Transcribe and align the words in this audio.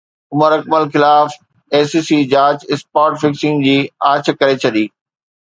عمر 0.33 0.51
اڪمل 0.55 0.83
خلاف 0.93 1.29
I 1.73 1.81
C 1.91 1.99
C 2.07 2.17
جاچ 2.33 2.57
spot 2.73 3.11
fixing 3.21 3.55
جي 3.67 3.77
آڇ 4.11 4.25
ڪري 4.39 4.55
ڇڏي 4.61 4.85